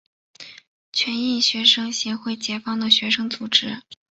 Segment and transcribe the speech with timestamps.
[0.91, 3.83] 全印学生协会解放的学生组织。